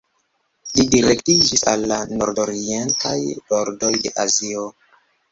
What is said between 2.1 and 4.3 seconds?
nordorientaj bordoj de